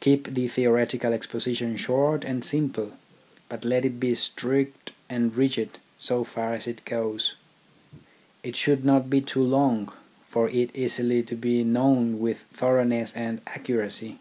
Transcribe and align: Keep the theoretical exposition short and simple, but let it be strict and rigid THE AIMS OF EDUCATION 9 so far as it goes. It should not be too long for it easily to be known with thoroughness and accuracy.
Keep 0.00 0.34
the 0.34 0.48
theoretical 0.48 1.12
exposition 1.12 1.76
short 1.76 2.24
and 2.24 2.44
simple, 2.44 2.94
but 3.48 3.64
let 3.64 3.84
it 3.84 4.00
be 4.00 4.12
strict 4.16 4.90
and 5.08 5.32
rigid 5.36 5.68
THE 5.68 5.70
AIMS 5.70 5.76
OF 5.76 5.82
EDUCATION 5.82 5.82
9 5.92 6.00
so 6.00 6.24
far 6.24 6.54
as 6.54 6.66
it 6.66 6.84
goes. 6.84 7.34
It 8.42 8.56
should 8.56 8.84
not 8.84 9.08
be 9.08 9.20
too 9.20 9.44
long 9.44 9.92
for 10.26 10.48
it 10.48 10.74
easily 10.74 11.22
to 11.22 11.36
be 11.36 11.62
known 11.62 12.18
with 12.18 12.40
thoroughness 12.52 13.12
and 13.12 13.40
accuracy. 13.46 14.18